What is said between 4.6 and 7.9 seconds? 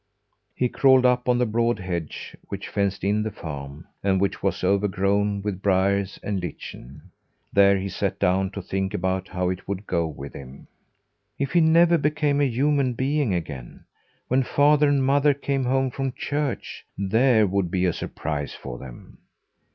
overgrown with briers and lichen. There he